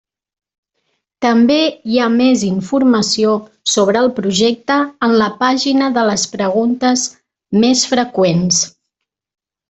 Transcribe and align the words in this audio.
També 1.23 1.57
hi 1.89 1.99
ha 2.01 2.07
més 2.13 2.45
informació 2.47 3.33
sobre 3.75 4.01
el 4.05 4.09
projecte 4.21 4.77
en 5.09 5.13
la 5.23 5.27
pàgina 5.45 5.91
de 6.01 6.05
les 6.11 6.23
preguntes 6.37 7.03
més 7.65 7.85
freqüents. 7.95 8.63